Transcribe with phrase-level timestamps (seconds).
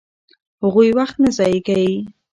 [0.63, 1.95] هغوی وخت نه ضایع کوي.